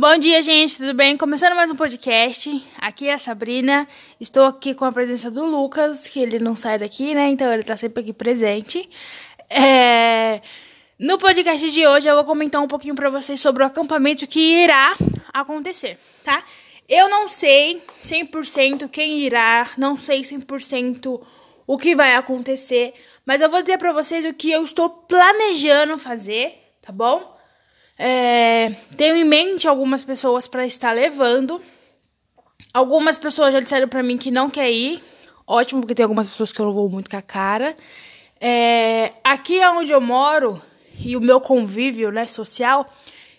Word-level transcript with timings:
Bom 0.00 0.16
dia, 0.16 0.40
gente, 0.42 0.76
tudo 0.76 0.94
bem? 0.94 1.16
Começando 1.16 1.56
mais 1.56 1.72
um 1.72 1.74
podcast. 1.74 2.64
Aqui 2.80 3.08
é 3.08 3.14
a 3.14 3.18
Sabrina. 3.18 3.88
Estou 4.20 4.44
aqui 4.44 4.72
com 4.72 4.84
a 4.84 4.92
presença 4.92 5.28
do 5.28 5.44
Lucas, 5.44 6.06
que 6.06 6.20
ele 6.20 6.38
não 6.38 6.54
sai 6.54 6.78
daqui, 6.78 7.16
né? 7.16 7.28
Então 7.30 7.52
ele 7.52 7.64
tá 7.64 7.76
sempre 7.76 8.04
aqui 8.04 8.12
presente. 8.12 8.88
É... 9.50 10.40
No 11.00 11.18
podcast 11.18 11.68
de 11.72 11.84
hoje 11.84 12.08
eu 12.08 12.14
vou 12.14 12.22
comentar 12.22 12.62
um 12.62 12.68
pouquinho 12.68 12.94
para 12.94 13.10
vocês 13.10 13.40
sobre 13.40 13.64
o 13.64 13.66
acampamento 13.66 14.24
que 14.28 14.38
irá 14.38 14.96
acontecer, 15.34 15.98
tá? 16.22 16.44
Eu 16.88 17.08
não 17.08 17.26
sei 17.26 17.82
100% 18.00 18.88
quem 18.88 19.18
irá, 19.18 19.68
não 19.76 19.96
sei 19.96 20.20
100% 20.20 21.20
o 21.66 21.76
que 21.76 21.96
vai 21.96 22.14
acontecer, 22.14 22.94
mas 23.26 23.40
eu 23.40 23.50
vou 23.50 23.62
dizer 23.62 23.78
para 23.78 23.92
vocês 23.92 24.24
o 24.24 24.32
que 24.32 24.52
eu 24.52 24.62
estou 24.62 24.90
planejando 24.90 25.98
fazer, 25.98 26.54
tá 26.82 26.92
bom? 26.92 27.36
É, 27.98 28.70
tenho 28.96 29.16
em 29.16 29.24
mente 29.24 29.66
algumas 29.66 30.04
pessoas 30.04 30.46
para 30.46 30.64
estar 30.64 30.92
levando. 30.92 31.60
Algumas 32.72 33.18
pessoas 33.18 33.52
já 33.52 33.60
disseram 33.60 33.88
para 33.88 34.02
mim 34.02 34.16
que 34.16 34.30
não 34.30 34.48
quer 34.48 34.70
ir. 34.70 35.02
Ótimo, 35.46 35.80
porque 35.80 35.94
tem 35.94 36.04
algumas 36.04 36.28
pessoas 36.28 36.52
que 36.52 36.60
eu 36.60 36.66
não 36.66 36.72
vou 36.72 36.88
muito 36.88 37.10
com 37.10 37.16
a 37.16 37.22
cara. 37.22 37.74
É, 38.40 39.12
aqui 39.24 39.60
onde 39.66 39.90
eu 39.90 40.00
moro 40.00 40.62
e 41.00 41.16
o 41.16 41.20
meu 41.20 41.40
convívio 41.40 42.12
né, 42.12 42.26
social, 42.26 42.88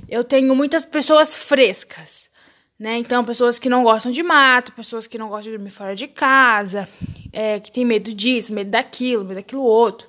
eu 0.10 0.24
tenho 0.24 0.54
muitas 0.56 0.84
pessoas 0.84 1.38
frescas. 1.38 2.30
Né? 2.78 2.98
Então, 2.98 3.24
pessoas 3.24 3.60
que 3.60 3.70
não 3.70 3.84
gostam 3.84 4.12
de 4.12 4.24
mato, 4.24 4.72
pessoas 4.72 5.06
que 5.06 5.18
não 5.18 5.28
gostam 5.28 5.52
de 5.52 5.58
dormir 5.58 5.70
fora 5.70 5.96
de 5.96 6.08
casa, 6.08 6.88
é, 7.32 7.60
que 7.60 7.72
tem 7.72 7.86
medo 7.86 8.14
disso, 8.14 8.54
medo 8.54 8.72
daquilo, 8.72 9.24
medo 9.24 9.36
daquilo 9.36 9.64
outro. 9.64 10.08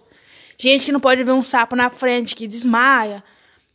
Gente 0.57 0.87
que 0.87 0.93
não 0.93 1.01
pode 1.01 1.23
ver 1.25 1.33
um 1.33 1.43
sapo 1.43 1.75
na 1.75 1.91
frente, 1.91 2.35
que 2.35 2.47
desmaia. 2.47 3.25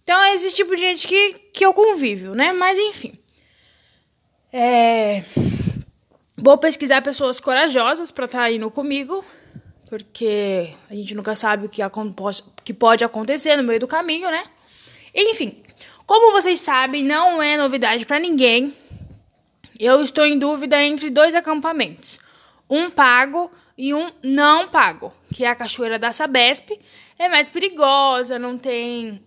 Então 0.05 0.23
é 0.23 0.35
esse 0.35 0.55
tipo 0.55 0.75
de 0.75 0.81
gente 0.81 1.07
que, 1.07 1.33
que 1.51 1.65
eu 1.65 1.73
convivo, 1.73 2.35
né? 2.35 2.53
Mas 2.53 2.77
enfim. 2.77 3.17
É... 4.53 5.23
Vou 6.37 6.59
pesquisar 6.59 7.01
pessoas 7.01 7.39
corajosas 7.39 8.11
para 8.11 8.25
estar 8.25 8.37
tá 8.37 8.51
indo 8.51 8.69
comigo, 8.69 9.25
porque 9.89 10.69
a 10.91 10.95
gente 10.95 11.15
nunca 11.15 11.33
sabe 11.33 11.65
o 11.65 11.69
que, 11.69 11.81
que 12.63 12.71
pode 12.71 13.03
acontecer 13.03 13.55
no 13.55 13.63
meio 13.63 13.79
do 13.79 13.87
caminho, 13.87 14.29
né? 14.29 14.43
Enfim, 15.15 15.57
como 16.05 16.31
vocês 16.33 16.59
sabem, 16.59 17.03
não 17.03 17.41
é 17.41 17.57
novidade 17.57 18.05
para 18.05 18.19
ninguém. 18.19 18.75
Eu 19.79 20.03
estou 20.03 20.23
em 20.23 20.37
dúvida 20.37 20.79
entre 20.83 21.09
dois 21.09 21.33
acampamentos: 21.33 22.19
um 22.69 22.91
pago 22.91 23.49
e 23.75 23.91
um 23.91 24.07
não 24.21 24.67
pago, 24.67 25.11
que 25.33 25.43
é 25.43 25.49
a 25.49 25.55
Cachoeira 25.55 25.97
da 25.97 26.13
Sabesp. 26.13 26.77
É 27.17 27.29
mais 27.29 27.49
perigosa, 27.49 28.37
não 28.37 28.57
tem 28.57 29.21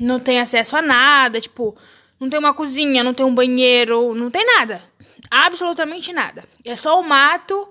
não 0.00 0.18
tem 0.18 0.40
acesso 0.40 0.76
a 0.76 0.82
nada, 0.82 1.40
tipo, 1.40 1.76
não 2.18 2.28
tem 2.28 2.38
uma 2.38 2.54
cozinha, 2.54 3.02
não 3.02 3.14
tem 3.14 3.24
um 3.26 3.34
banheiro, 3.34 4.14
não 4.14 4.30
tem 4.30 4.44
nada. 4.44 4.82
Absolutamente 5.30 6.12
nada. 6.12 6.44
É 6.64 6.76
só 6.76 7.00
o 7.00 7.04
mato, 7.04 7.68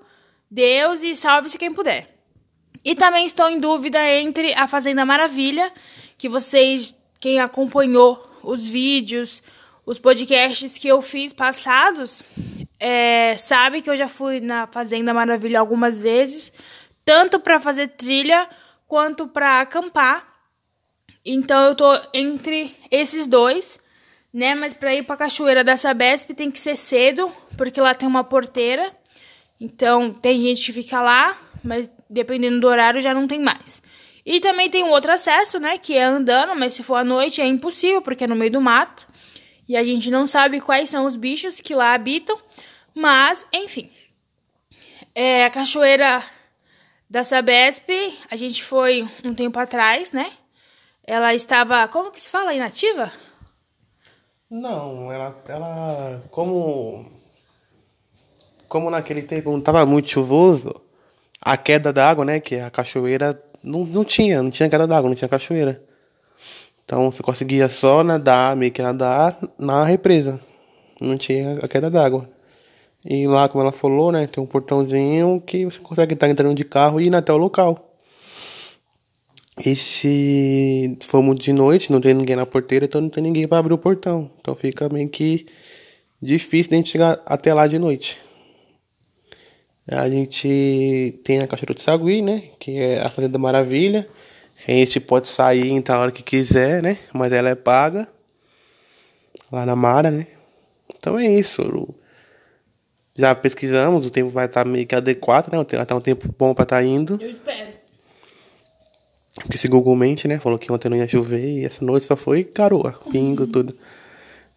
Deus 0.50 1.04
e 1.04 1.16
salve-se 1.16 1.58
quem 1.58 1.74
puder. 1.74 2.10
E 2.84 2.96
também 2.96 3.26
estou 3.26 3.50
em 3.50 3.60
dúvida 3.60 4.04
entre 4.04 4.54
a 4.54 4.68
Fazenda 4.68 5.06
Maravilha, 5.06 5.72
que 6.18 6.28
vocês, 6.28 6.96
quem 7.20 7.40
acompanhou 7.40 8.28
os 8.44 8.68
vídeos, 8.68 9.44
os 9.86 10.00
podcasts 10.00 10.78
que 10.78 10.88
eu 10.88 11.02
fiz 11.02 11.32
passados, 11.32 12.24
é, 12.80 13.38
sabe 13.38 13.82
que 13.82 13.90
eu 13.90 13.96
já 13.96 14.08
fui 14.08 14.40
na 14.40 14.68
Fazenda 14.68 15.14
Maravilha 15.14 15.60
algumas 15.60 16.02
vezes, 16.02 16.52
tanto 17.06 17.40
para 17.40 17.60
fazer 17.60 17.90
trilha 17.90 18.50
quanto 18.92 19.26
para 19.26 19.62
acampar. 19.62 20.28
Então 21.26 21.68
eu 21.68 21.76
tô 21.76 21.86
entre 22.14 22.76
esses 22.92 23.26
dois, 23.26 23.80
né? 24.34 24.54
Mas 24.54 24.74
para 24.74 24.94
ir 24.94 25.04
para 25.04 25.16
cachoeira 25.16 25.64
da 25.64 25.78
Sabesp 25.78 26.34
tem 26.34 26.52
que 26.52 26.60
ser 26.60 26.76
cedo, 26.76 27.32
porque 27.58 27.80
lá 27.80 27.96
tem 27.96 28.06
uma 28.06 28.22
porteira. 28.22 28.92
Então 29.62 30.14
tem 30.14 30.42
gente 30.42 30.66
que 30.66 30.74
fica 30.74 31.02
lá, 31.02 31.40
mas 31.64 31.90
dependendo 32.10 32.60
do 32.60 32.68
horário 32.68 33.00
já 33.00 33.14
não 33.14 33.30
tem 33.30 33.40
mais. 33.40 33.82
E 34.26 34.42
também 34.42 34.70
tem 34.70 34.84
um 34.84 34.90
outro 34.90 35.14
acesso, 35.14 35.58
né, 35.58 35.78
que 35.78 35.94
é 35.94 36.04
andando, 36.04 36.54
mas 36.54 36.74
se 36.74 36.84
for 36.84 36.96
à 36.96 37.04
noite 37.06 37.40
é 37.40 37.46
impossível, 37.46 38.02
porque 38.02 38.26
é 38.26 38.28
no 38.28 38.36
meio 38.36 38.52
do 38.52 38.60
mato. 38.60 39.08
E 39.70 39.78
a 39.78 39.86
gente 39.86 40.12
não 40.12 40.28
sabe 40.28 40.60
quais 40.60 40.90
são 40.90 41.06
os 41.06 41.16
bichos 41.16 41.62
que 41.62 41.74
lá 41.74 41.94
habitam, 41.94 42.38
mas 42.94 43.46
enfim. 43.54 43.90
É, 45.16 45.46
a 45.46 45.50
cachoeira 45.50 46.22
da 47.12 47.26
Sabesp, 47.26 47.90
a 48.32 48.38
gente 48.38 48.64
foi 48.64 49.06
um 49.26 49.34
tempo 49.34 49.60
atrás, 49.60 50.14
né? 50.14 50.32
Ela 51.06 51.36
estava, 51.36 51.86
como 51.90 52.10
que 52.10 52.22
se 52.22 52.30
fala, 52.30 52.54
inativa? 52.54 53.12
Não, 54.50 55.12
ela, 55.12 55.36
ela 55.50 56.24
como 56.32 57.12
como 58.66 58.90
naquele 58.90 59.24
tempo 59.24 59.52
não 59.52 59.60
estava 59.60 59.86
muito 59.86 60.08
chuvoso, 60.08 60.74
a 61.42 61.58
queda 61.58 61.92
d'água, 61.92 62.24
né, 62.24 62.40
que 62.40 62.56
a 62.56 62.70
cachoeira 62.70 63.38
não, 63.62 63.84
não 63.84 64.06
tinha, 64.06 64.42
não 64.42 64.50
tinha 64.50 64.70
queda 64.70 64.88
d'água, 64.88 65.10
não 65.10 65.16
tinha 65.16 65.28
cachoeira. 65.28 65.84
Então 66.86 67.12
você 67.12 67.22
conseguia 67.22 67.68
só 67.68 68.06
nadar, 68.06 68.56
meio 68.56 68.72
que 68.72 68.82
nadar 68.82 69.38
na 69.60 69.84
represa. 69.84 70.40
Não 71.02 71.18
tinha 71.18 71.60
a 71.60 71.68
queda 71.68 71.90
d'água. 71.90 72.30
E 73.06 73.28
lá, 73.28 73.50
como 73.50 73.64
ela 73.64 73.72
falou, 73.72 74.12
né, 74.12 74.28
tem 74.28 74.44
um 74.44 74.48
portãozinho 74.48 75.42
que 75.46 75.66
você 75.66 75.80
consegue 75.80 76.14
estar 76.14 76.30
entrando 76.30 76.56
de 76.56 76.64
carro 76.64 77.02
e 77.02 77.08
ir 77.08 77.16
até 77.16 77.34
o 77.34 77.38
local. 77.38 77.88
E 79.66 79.76
se 79.76 80.98
formos 81.08 81.36
de 81.36 81.52
noite, 81.52 81.92
não 81.92 82.00
tem 82.00 82.14
ninguém 82.14 82.36
na 82.36 82.46
porteira, 82.46 82.86
então 82.86 83.02
não 83.02 83.10
tem 83.10 83.24
ninguém 83.24 83.48
para 83.48 83.58
abrir 83.58 83.74
o 83.74 83.78
portão. 83.78 84.30
Então 84.40 84.56
fica 84.56 84.88
meio 84.90 85.10
que 85.10 85.46
difícil 86.22 86.74
a 86.74 86.76
gente 86.76 86.92
chegar 86.92 87.22
até 87.26 87.54
lá 87.54 87.68
de 87.68 87.78
noite. 87.78 88.18
A 89.88 90.08
gente 90.08 91.20
tem 91.24 91.42
a 91.42 91.48
Cachoeira 91.48 91.74
de 91.74 91.82
Sagui, 91.82 92.22
né? 92.22 92.44
Que 92.60 92.78
é 92.78 93.02
a 93.02 93.10
Fazenda 93.10 93.38
Maravilha. 93.38 94.08
A 94.68 94.72
gente 94.72 95.00
pode 95.00 95.28
sair 95.28 95.70
em 95.70 95.82
tal 95.82 96.02
hora 96.02 96.12
que 96.12 96.24
quiser, 96.24 96.82
né? 96.82 97.00
Mas 97.14 97.34
ela 97.34 97.50
é 97.50 97.56
paga. 97.56 98.08
Lá 99.52 99.66
na 99.66 99.76
Mara, 99.76 100.10
né? 100.10 100.28
Então 100.96 101.20
é 101.20 101.28
isso. 101.28 101.94
Já 103.16 103.36
pesquisamos, 103.36 104.06
o 104.06 104.10
tempo 104.10 104.30
vai 104.30 104.46
estar 104.46 104.66
meio 104.66 104.88
que 104.88 104.96
adequado, 104.96 105.52
né? 105.52 105.58
Vai 105.58 105.82
estar 105.82 105.96
um 105.96 106.02
tempo 106.02 106.34
bom 106.38 106.54
para 106.54 106.64
estar 106.64 106.78
tá 106.78 106.84
indo. 106.84 107.20
Eu 107.22 107.30
espero. 107.30 107.72
Porque 109.36 109.56
esse 109.56 109.68
Google 109.68 109.96
Mente, 109.96 110.28
né? 110.28 110.40
Falou 110.40 110.58
que 110.58 110.72
ontem 110.72 110.90
não 110.90 110.98
ia 110.98 111.08
chover 111.08 111.44
e 111.44 111.66
essa 111.66 111.84
noite 111.84 112.06
só 112.06 112.16
foi 112.16 112.50
garoa, 112.54 112.94
pingo, 113.12 113.48
tudo. 113.48 113.76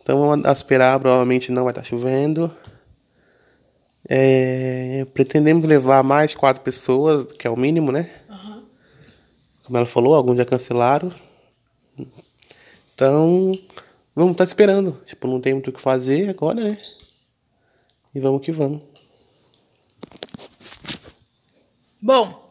Então 0.02 0.18
vamos 0.18 0.46
esperar, 0.56 1.00
provavelmente 1.00 1.50
não 1.50 1.64
vai 1.64 1.72
estar 1.72 1.84
chovendo. 1.84 2.50
É, 4.08 5.06
pretendemos 5.14 5.64
levar 5.64 6.02
mais 6.02 6.34
quatro 6.34 6.62
pessoas, 6.62 7.24
que 7.32 7.46
é 7.46 7.50
o 7.50 7.56
mínimo, 7.56 7.90
né? 7.90 8.10
Uhum. 8.28 8.62
Como 9.64 9.78
ela 9.78 9.86
falou, 9.86 10.14
alguns 10.14 10.36
já 10.36 10.44
cancelaram. 10.44 11.10
Então, 12.94 13.52
vamos 14.14 14.32
estar 14.32 14.44
esperando. 14.44 15.00
Tipo, 15.06 15.26
não 15.26 15.40
tem 15.40 15.54
muito 15.54 15.70
o 15.70 15.72
que 15.72 15.80
fazer 15.80 16.28
agora, 16.28 16.62
né? 16.62 16.78
E 18.14 18.20
vamos 18.20 18.44
que 18.44 18.52
vamos. 18.52 18.82
Bom. 22.00 22.48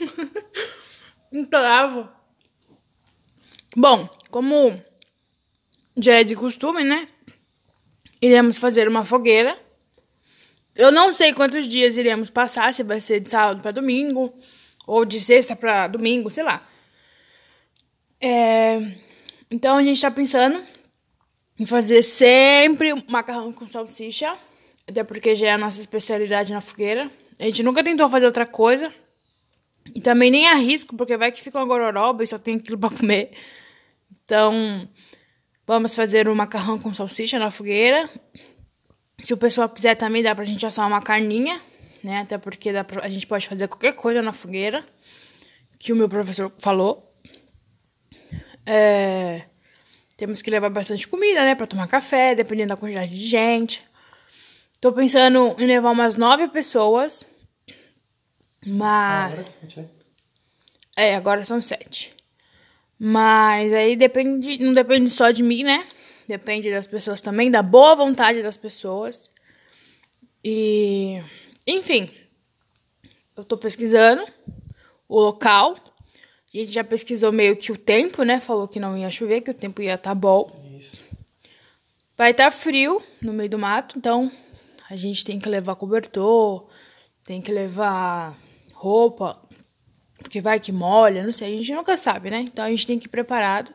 Implorava. 1.32 2.12
Bom, 3.76 4.08
como 4.30 4.80
já 5.96 6.14
é 6.20 6.24
de 6.24 6.34
costume, 6.34 6.82
né? 6.82 7.08
Iremos 8.22 8.56
fazer 8.56 8.88
uma 8.88 9.04
fogueira. 9.04 9.58
Eu 10.74 10.90
não 10.90 11.12
sei 11.12 11.34
quantos 11.34 11.68
dias 11.68 11.96
iremos 11.96 12.30
passar, 12.30 12.72
se 12.72 12.82
vai 12.82 13.00
ser 13.00 13.20
de 13.20 13.28
sábado 13.28 13.60
para 13.60 13.72
domingo, 13.72 14.32
ou 14.86 15.04
de 15.04 15.20
sexta 15.20 15.54
para 15.54 15.88
domingo, 15.88 16.30
sei 16.30 16.44
lá. 16.44 16.66
É... 18.20 18.78
Então 19.50 19.76
a 19.76 19.82
gente 19.82 20.00
tá 20.00 20.10
pensando 20.10 20.64
em 21.58 21.66
fazer 21.66 22.02
sempre 22.02 22.94
macarrão 23.08 23.52
com 23.52 23.66
salsicha, 23.66 24.36
até 24.86 25.02
porque 25.02 25.34
já 25.34 25.48
é 25.48 25.52
a 25.52 25.58
nossa 25.58 25.80
especialidade 25.80 26.52
na 26.52 26.60
fogueira. 26.60 27.10
A 27.38 27.44
gente 27.44 27.62
nunca 27.62 27.82
tentou 27.82 28.08
fazer 28.08 28.26
outra 28.26 28.46
coisa. 28.46 28.92
E 29.94 30.00
também 30.00 30.30
nem 30.30 30.46
arrisco, 30.48 30.96
porque 30.96 31.16
vai 31.16 31.32
que 31.32 31.42
fica 31.42 31.58
uma 31.58 31.66
gororoba 31.66 32.22
e 32.22 32.26
só 32.26 32.38
tem 32.38 32.56
aquilo 32.56 32.78
pra 32.78 32.90
comer. 32.90 33.30
Então, 34.24 34.86
vamos 35.66 35.94
fazer 35.94 36.28
um 36.28 36.34
macarrão 36.34 36.78
com 36.78 36.92
salsicha 36.92 37.38
na 37.38 37.50
fogueira. 37.50 38.08
Se 39.18 39.32
o 39.32 39.36
pessoal 39.36 39.68
quiser 39.68 39.94
também 39.94 40.22
dá 40.22 40.34
pra 40.34 40.44
gente 40.44 40.64
assar 40.64 40.86
uma 40.86 41.00
carninha, 41.00 41.60
né? 42.04 42.20
Até 42.20 42.38
porque 42.38 42.72
pra, 42.84 43.04
a 43.04 43.08
gente 43.08 43.26
pode 43.26 43.48
fazer 43.48 43.66
qualquer 43.66 43.94
coisa 43.94 44.22
na 44.22 44.32
fogueira, 44.32 44.86
que 45.78 45.92
o 45.92 45.96
meu 45.96 46.08
professor 46.08 46.52
falou. 46.58 47.04
É, 48.66 49.42
temos 50.18 50.42
que 50.42 50.50
levar 50.50 50.68
bastante 50.68 51.08
comida, 51.08 51.42
né? 51.42 51.54
Pra 51.54 51.66
tomar 51.66 51.88
café, 51.88 52.34
dependendo 52.34 52.68
da 52.68 52.76
quantidade 52.76 53.08
de 53.08 53.26
gente. 53.26 53.82
Tô 54.78 54.92
pensando 54.92 55.56
em 55.58 55.66
levar 55.66 55.90
umas 55.90 56.14
nove 56.14 56.46
pessoas 56.48 57.26
mas. 58.64 59.32
agora 59.32 59.46
sete, 59.46 59.80
né? 59.80 59.88
É, 60.96 61.14
agora 61.14 61.44
são 61.44 61.62
sete. 61.62 62.14
Mas 62.98 63.72
aí 63.72 63.96
depende. 63.96 64.58
Não 64.58 64.74
depende 64.74 65.08
só 65.10 65.30
de 65.30 65.42
mim, 65.42 65.62
né? 65.62 65.86
Depende 66.26 66.70
das 66.70 66.86
pessoas 66.86 67.20
também, 67.20 67.50
da 67.50 67.62
boa 67.62 67.94
vontade 67.94 68.42
das 68.42 68.56
pessoas. 68.56 69.30
E, 70.44 71.22
enfim, 71.66 72.10
eu 73.36 73.44
tô 73.44 73.56
pesquisando 73.56 74.26
o 75.08 75.18
local. 75.20 75.76
A 76.58 76.60
gente 76.60 76.72
já 76.72 76.82
pesquisou 76.82 77.30
meio 77.30 77.56
que 77.56 77.70
o 77.70 77.76
tempo, 77.76 78.24
né? 78.24 78.40
Falou 78.40 78.66
que 78.66 78.80
não 78.80 78.98
ia 78.98 79.08
chover, 79.12 79.42
que 79.42 79.50
o 79.52 79.54
tempo 79.54 79.80
ia 79.80 79.94
estar 79.94 80.10
tá 80.10 80.14
bom. 80.14 80.50
Isso. 80.76 80.96
Vai 82.16 82.32
estar 82.32 82.46
tá 82.46 82.50
frio 82.50 83.00
no 83.22 83.32
meio 83.32 83.48
do 83.48 83.56
mato, 83.56 83.96
então 83.96 84.28
a 84.90 84.96
gente 84.96 85.24
tem 85.24 85.38
que 85.38 85.48
levar 85.48 85.76
cobertor, 85.76 86.66
tem 87.24 87.40
que 87.40 87.52
levar 87.52 88.36
roupa, 88.74 89.38
porque 90.18 90.40
vai 90.40 90.58
que 90.58 90.72
molha, 90.72 91.24
não 91.24 91.32
sei, 91.32 91.54
a 91.54 91.56
gente 91.58 91.72
nunca 91.72 91.96
sabe, 91.96 92.28
né? 92.28 92.40
Então 92.40 92.64
a 92.64 92.70
gente 92.70 92.88
tem 92.88 92.98
que 92.98 93.06
ir 93.06 93.10
preparado. 93.10 93.72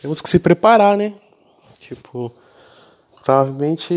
Temos 0.00 0.20
que 0.20 0.28
se 0.28 0.40
preparar, 0.40 0.96
né? 0.96 1.14
Tipo, 1.78 2.34
provavelmente 3.22 3.94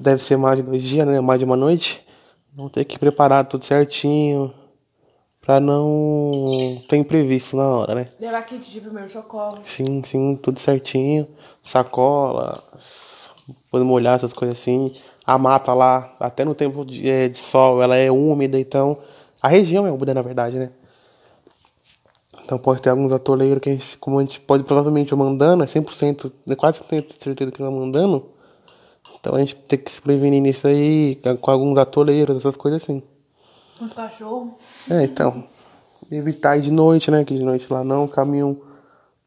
deve 0.00 0.24
ser 0.24 0.36
mais 0.36 0.56
de 0.56 0.64
dois 0.64 0.82
dias, 0.82 1.06
né? 1.06 1.20
Mais 1.20 1.38
de 1.38 1.44
uma 1.44 1.56
noite. 1.56 2.04
Vamos 2.52 2.72
ter 2.72 2.84
que 2.84 2.98
preparar 2.98 3.44
tudo 3.44 3.64
certinho. 3.64 4.52
Pra 5.50 5.58
não 5.58 6.80
ter 6.88 6.96
imprevisto 6.96 7.56
na 7.56 7.66
hora, 7.66 7.92
né? 7.92 8.08
Levar 8.20 8.40
kit 8.42 8.70
de 8.70 8.80
primeiro 8.80 9.08
socorro. 9.08 9.58
Sim, 9.66 10.00
sim, 10.04 10.38
tudo 10.40 10.60
certinho. 10.60 11.26
Sacola, 11.60 12.62
pode 13.68 13.84
molhar 13.84 14.14
essas 14.14 14.32
coisas 14.32 14.56
assim. 14.56 14.94
A 15.26 15.36
mata 15.36 15.74
lá, 15.74 16.14
até 16.20 16.44
no 16.44 16.54
tempo 16.54 16.84
de, 16.84 17.10
é, 17.10 17.28
de 17.28 17.38
sol, 17.38 17.82
ela 17.82 17.96
é 17.96 18.12
úmida, 18.12 18.60
então. 18.60 18.98
A 19.42 19.48
região 19.48 19.84
é 19.88 19.90
úmida, 19.90 20.14
na 20.14 20.22
verdade, 20.22 20.56
né? 20.56 20.70
Então 22.44 22.56
pode 22.56 22.80
ter 22.80 22.90
alguns 22.90 23.10
atoleiros 23.10 23.60
que 23.60 23.70
a 23.70 23.72
gente, 23.72 23.98
como 23.98 24.20
a 24.20 24.22
gente 24.22 24.38
pode 24.38 24.62
provavelmente 24.62 25.12
mandando, 25.16 25.64
é 25.64 25.66
100%, 25.66 26.30
é 26.48 26.54
quase 26.54 26.78
100% 26.78 27.08
de 27.08 27.24
certeza 27.24 27.50
que 27.50 27.60
vai 27.60 27.72
mandando. 27.72 28.24
Então 29.18 29.34
a 29.34 29.40
gente 29.40 29.56
tem 29.56 29.80
que 29.80 29.90
se 29.90 30.00
prevenir 30.00 30.40
nisso 30.40 30.68
aí, 30.68 31.18
com 31.40 31.50
alguns 31.50 31.76
atoleiros, 31.76 32.36
essas 32.36 32.54
coisas 32.54 32.84
assim. 32.84 33.02
Os 33.80 33.92
cachorros. 33.92 34.52
É, 34.90 35.04
então. 35.04 35.44
Evitar 36.10 36.56
ir 36.56 36.62
de 36.62 36.70
noite, 36.70 37.10
né? 37.10 37.24
Que 37.24 37.34
de 37.34 37.44
noite 37.44 37.72
lá 37.72 37.84
não, 37.84 38.06
caminho 38.06 38.60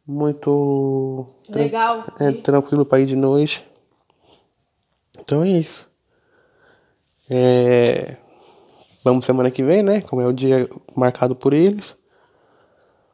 muito. 0.06 1.26
Legal. 1.50 2.06
É, 2.20 2.32
tranquilo 2.32 2.86
pra 2.86 3.00
ir 3.00 3.06
de 3.06 3.16
noite. 3.16 3.66
Então 5.20 5.44
é 5.44 5.50
isso. 5.50 5.90
É... 7.30 8.18
Vamos 9.04 9.26
semana 9.26 9.50
que 9.50 9.64
vem, 9.64 9.82
né? 9.82 10.02
Como 10.02 10.22
é 10.22 10.28
o 10.28 10.34
dia 10.34 10.70
marcado 10.96 11.36
por 11.36 11.54
eles. 11.54 11.96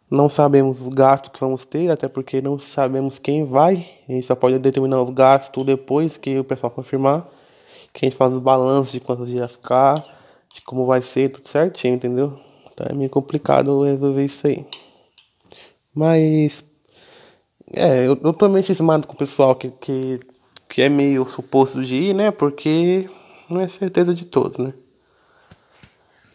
Não 0.10 0.28
sabemos 0.28 0.82
o 0.82 0.90
gasto 0.90 1.30
que 1.30 1.40
vamos 1.40 1.66
ter, 1.66 1.92
até 1.92 2.08
porque 2.08 2.42
não 2.42 2.58
sabemos 2.58 3.20
quem 3.20 3.46
vai. 3.46 3.86
A 4.08 4.12
gente 4.12 4.26
só 4.26 4.34
pode 4.34 4.58
determinar 4.58 5.02
os 5.02 5.12
gastos 5.12 5.64
depois 5.64 6.18
que 6.18 6.40
o 6.40 6.44
pessoal 6.44 6.72
confirmar. 6.72 7.28
Que 7.94 8.06
a 8.06 8.10
gente 8.10 8.18
faz 8.18 8.34
os 8.34 8.40
balanços 8.40 8.92
de 8.92 9.00
quantos 9.00 9.28
dias 9.28 9.52
ficar, 9.52 10.04
de 10.54 10.62
como 10.62 10.86
vai 10.86 11.02
ser, 11.02 11.32
tudo 11.32 11.48
certinho, 11.48 11.96
entendeu? 11.96 12.40
Então 12.72 12.88
é 12.90 12.94
meio 12.94 13.10
complicado 13.10 13.84
resolver 13.84 14.26
isso 14.26 14.48
aí. 14.48 14.66
Mas. 15.94 16.64
É, 17.74 18.08
eu, 18.08 18.20
eu 18.24 18.34
tô 18.34 18.50
meio 18.50 18.64
cismado 18.64 19.06
com 19.06 19.14
o 19.14 19.18
pessoal 19.18 19.56
que, 19.56 19.70
que, 19.70 20.20
que 20.68 20.82
é 20.82 20.90
meio 20.90 21.28
suposto 21.28 21.84
de 21.84 21.96
ir, 21.96 22.16
né? 22.16 22.32
Porque 22.32 23.08
não 23.50 23.62
é 23.62 23.68
certeza 23.68 24.14
de 24.14 24.26
todos, 24.26 24.58
né? 24.58 24.74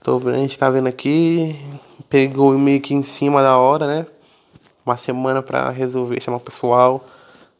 Tô, 0.02 0.20
a 0.28 0.34
gente 0.34 0.58
tá 0.58 0.68
vendo 0.68 0.86
aqui, 0.86 1.58
pegou 2.10 2.56
meio 2.58 2.80
que 2.80 2.92
em 2.92 3.02
cima 3.02 3.42
da 3.42 3.56
hora, 3.56 3.86
né? 3.86 4.06
Uma 4.84 4.96
semana 4.96 5.42
para 5.42 5.70
resolver, 5.70 6.20
chamar 6.20 6.36
o 6.36 6.40
pessoal. 6.40 7.04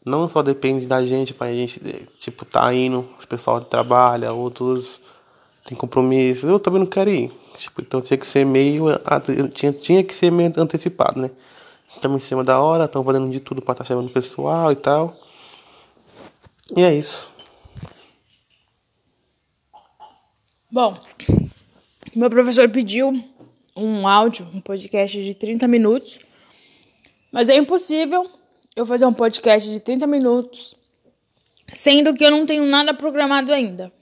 Não 0.04 0.28
só 0.28 0.42
depende 0.42 0.86
da 0.86 1.04
gente, 1.06 1.32
pra 1.32 1.50
gente, 1.50 1.80
tipo, 2.18 2.44
tá 2.44 2.72
indo, 2.74 3.08
o 3.22 3.26
pessoal 3.26 3.62
trabalha, 3.62 4.32
outros 4.34 5.00
tem 5.64 5.76
compromisso. 5.76 6.46
Eu 6.46 6.60
também 6.60 6.80
não 6.80 6.86
quero 6.86 7.10
ir. 7.10 7.30
Tipo, 7.56 7.80
então 7.80 8.00
tinha 8.00 8.18
que 8.18 8.26
ser 8.26 8.44
meio. 8.44 8.86
Tinha, 9.54 9.72
tinha 9.72 10.04
que 10.04 10.14
ser 10.14 10.30
meio 10.30 10.52
antecipado, 10.56 11.20
né? 11.20 11.30
Estamos 11.88 12.22
em 12.22 12.26
cima 12.26 12.44
da 12.44 12.60
hora, 12.60 12.84
estamos 12.84 13.06
fazendo 13.06 13.30
de 13.30 13.40
tudo 13.40 13.62
para 13.62 13.72
estar 13.72 13.84
tá 13.84 13.88
chamando 13.88 14.08
o 14.08 14.12
pessoal 14.12 14.70
e 14.72 14.76
tal. 14.76 15.16
E 16.76 16.82
é 16.82 16.94
isso. 16.94 17.28
Bom, 20.70 20.98
meu 22.16 22.28
professor 22.28 22.68
pediu 22.68 23.12
um 23.76 24.08
áudio, 24.08 24.48
um 24.52 24.60
podcast 24.60 25.22
de 25.22 25.34
30 25.34 25.68
minutos, 25.68 26.18
mas 27.30 27.48
é 27.48 27.56
impossível 27.56 28.28
eu 28.74 28.84
fazer 28.84 29.06
um 29.06 29.12
podcast 29.12 29.70
de 29.70 29.78
30 29.78 30.06
minutos, 30.08 30.74
sendo 31.68 32.12
que 32.12 32.24
eu 32.24 32.30
não 32.30 32.44
tenho 32.44 32.66
nada 32.66 32.92
programado 32.92 33.52
ainda. 33.52 33.92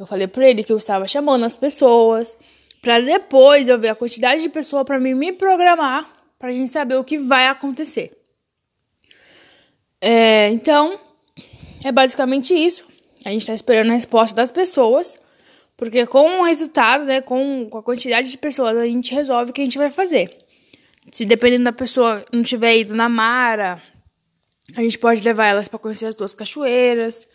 Eu 0.00 0.06
falei 0.06 0.26
para 0.26 0.48
ele 0.48 0.64
que 0.64 0.72
eu 0.72 0.78
estava 0.78 1.06
chamando 1.06 1.44
as 1.44 1.56
pessoas, 1.56 2.36
para 2.82 2.98
depois 3.00 3.68
eu 3.68 3.78
ver 3.78 3.90
a 3.90 3.94
quantidade 3.94 4.42
de 4.42 4.48
pessoas 4.48 4.84
para 4.84 4.98
mim 4.98 5.14
me 5.14 5.32
programar, 5.32 6.10
para 6.38 6.48
a 6.48 6.52
gente 6.52 6.70
saber 6.70 6.96
o 6.96 7.04
que 7.04 7.18
vai 7.18 7.46
acontecer. 7.46 8.10
É, 10.00 10.48
então, 10.48 10.98
é 11.84 11.92
basicamente 11.92 12.54
isso. 12.54 12.88
A 13.24 13.28
gente 13.28 13.42
está 13.42 13.54
esperando 13.54 13.90
a 13.90 13.94
resposta 13.94 14.34
das 14.34 14.50
pessoas 14.50 15.20
porque 15.80 16.04
com 16.04 16.40
o 16.40 16.44
resultado, 16.44 17.06
né, 17.06 17.22
com, 17.22 17.66
com 17.70 17.78
a 17.78 17.82
quantidade 17.82 18.30
de 18.30 18.36
pessoas, 18.36 18.76
a 18.76 18.84
gente 18.84 19.14
resolve 19.14 19.50
o 19.50 19.54
que 19.54 19.62
a 19.62 19.64
gente 19.64 19.78
vai 19.78 19.90
fazer. 19.90 20.36
Se 21.10 21.24
dependendo 21.24 21.64
da 21.64 21.72
pessoa 21.72 22.22
não 22.30 22.42
tiver 22.42 22.76
ido 22.76 22.94
na 22.94 23.08
Mara, 23.08 23.82
a 24.76 24.82
gente 24.82 24.98
pode 24.98 25.22
levar 25.22 25.46
elas 25.46 25.68
para 25.68 25.78
conhecer 25.78 26.04
as 26.04 26.14
duas 26.14 26.34
cachoeiras, 26.34 27.26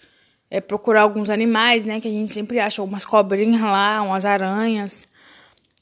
é, 0.55 0.61
procurar 0.61 1.01
alguns 1.01 1.29
animais, 1.29 1.83
né, 1.83 1.99
que 1.99 2.07
a 2.07 2.11
gente 2.11 2.31
sempre 2.31 2.59
acha 2.59 2.81
umas 2.81 3.05
cobrinhas 3.05 3.61
lá, 3.61 4.01
umas 4.01 4.25
aranhas. 4.25 5.07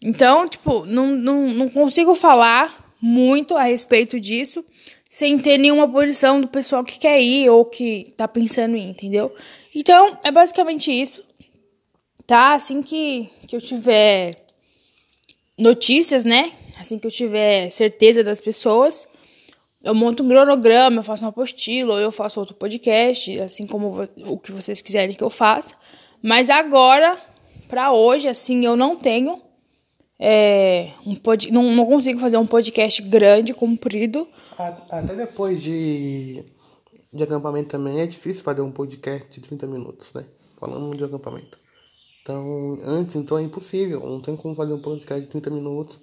Então, 0.02 0.48
tipo, 0.48 0.86
não, 0.86 1.08
não, 1.08 1.48
não 1.50 1.70
consigo 1.70 2.16
falar 2.16 2.94
muito 3.02 3.56
a 3.56 3.64
respeito 3.64 4.20
disso 4.20 4.64
sem 5.10 5.38
ter 5.38 5.58
nenhuma 5.58 5.88
posição 5.88 6.42
do 6.42 6.48
pessoal 6.48 6.84
que 6.84 6.98
quer 6.98 7.22
ir 7.22 7.50
ou 7.50 7.66
que 7.66 8.12
tá 8.18 8.28
pensando 8.28 8.76
em 8.76 8.90
entendeu? 8.90 9.34
Então, 9.76 10.18
é 10.24 10.32
basicamente 10.32 10.92
isso 10.92 11.24
tá? 12.26 12.54
Assim 12.54 12.82
que, 12.82 13.30
que 13.48 13.56
eu 13.56 13.62
tiver 13.62 14.36
notícias, 15.58 16.24
né? 16.24 16.52
Assim 16.80 16.98
que 16.98 17.08
eu 17.08 17.12
tiver 17.12 17.70
certeza 17.70 18.24
das 18.24 18.42
pessoas, 18.42 19.08
eu 19.84 19.94
monto 19.94 20.24
um 20.24 20.30
cronograma, 20.30 21.00
eu 21.00 21.04
faço 21.04 21.24
uma 21.24 21.30
apostila, 21.30 21.96
ou 21.96 22.00
eu 22.00 22.12
faço 22.12 22.40
outro 22.40 22.56
podcast, 22.56 23.40
assim 23.42 23.68
como 23.68 24.08
o 24.26 24.40
que 24.40 24.52
vocês 24.52 24.82
quiserem 24.82 25.14
que 25.14 25.24
eu 25.24 25.30
faça. 25.30 25.76
Mas 26.22 26.50
agora, 26.50 27.18
para 27.68 27.92
hoje, 27.92 28.30
assim, 28.30 28.66
eu 28.66 28.78
não 28.78 28.96
tenho. 28.96 29.42
É, 30.18 30.92
um 31.06 31.16
pod... 31.16 31.52
não, 31.52 31.64
não 31.76 31.86
consigo 31.86 32.18
fazer 32.18 32.38
um 32.38 32.46
podcast 32.46 33.02
grande, 33.02 33.54
comprido. 33.54 34.26
Até 34.90 35.16
depois 35.16 35.62
de, 35.62 36.42
de 37.14 37.24
acampamento 37.24 37.68
também 37.70 38.00
é 38.00 38.08
difícil 38.08 38.42
fazer 38.42 38.62
um 38.62 38.72
podcast 38.72 39.30
de 39.30 39.42
30 39.42 39.68
minutos, 39.68 40.14
né? 40.14 40.24
Falando 40.58 40.96
de 40.96 41.04
acampamento. 41.04 41.58
Então, 42.22 42.78
antes, 42.86 43.18
então 43.18 43.38
é 43.38 43.42
impossível. 43.42 44.00
Não 44.00 44.22
tem 44.22 44.38
como 44.38 44.56
fazer 44.56 44.72
um 44.72 44.82
podcast 44.82 45.22
de 45.22 45.28
30 45.28 45.50
minutos. 45.50 46.00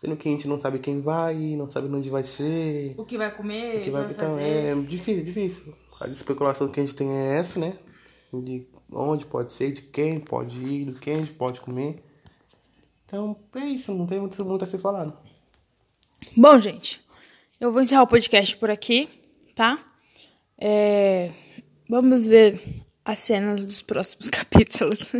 Sendo 0.00 0.16
que 0.16 0.28
a 0.28 0.32
gente 0.32 0.48
não 0.48 0.60
sabe 0.60 0.78
quem 0.78 1.00
vai, 1.00 1.34
não 1.56 1.68
sabe 1.70 1.88
onde 1.88 2.10
vai 2.10 2.24
ser. 2.24 2.94
O 2.98 3.04
que 3.04 3.16
vai 3.16 3.34
comer, 3.34 3.80
o 3.80 3.84
que 3.84 3.90
vai, 3.90 4.02
vai 4.02 4.12
então, 4.12 4.30
fazer. 4.34 4.42
É 4.42 4.74
difícil, 4.74 5.24
difícil. 5.24 5.74
A 6.00 6.08
especulação 6.08 6.68
que 6.68 6.80
a 6.80 6.82
gente 6.84 6.94
tem 6.94 7.10
é 7.10 7.36
essa, 7.36 7.58
né? 7.58 7.78
De 8.32 8.66
onde 8.92 9.24
pode 9.26 9.52
ser, 9.52 9.72
de 9.72 9.82
quem 9.82 10.20
pode 10.20 10.60
ir, 10.62 10.86
do 10.86 10.98
que 10.98 11.10
a 11.10 11.16
gente 11.16 11.32
pode 11.32 11.60
comer. 11.60 12.02
Então, 13.06 13.36
é 13.54 13.66
isso, 13.66 13.94
não 13.94 14.06
tem 14.06 14.18
muito, 14.18 14.44
muito 14.44 14.64
a 14.64 14.66
ser 14.66 14.78
falado. 14.78 15.16
Bom, 16.36 16.58
gente, 16.58 17.00
eu 17.60 17.72
vou 17.72 17.80
encerrar 17.80 18.02
o 18.02 18.06
podcast 18.06 18.56
por 18.56 18.70
aqui, 18.70 19.08
tá? 19.54 19.78
É, 20.58 21.30
vamos 21.88 22.26
ver 22.26 22.82
as 23.04 23.18
cenas 23.18 23.64
dos 23.64 23.82
próximos 23.82 24.28
capítulos. 24.30 25.12